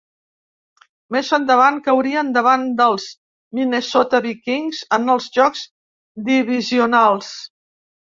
[1.15, 3.07] Més endavant, caurien davant dels
[3.61, 5.65] Minnesota Vikings en els jocs
[6.35, 7.35] divisionals.